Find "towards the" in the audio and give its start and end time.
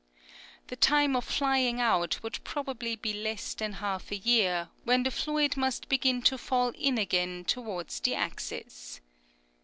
7.45-8.15